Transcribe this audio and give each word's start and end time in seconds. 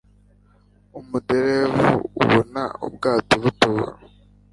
umuderevu 0.99 1.89
ubona 2.21 2.63
ubwato 2.85 3.33
butobora 3.43 3.95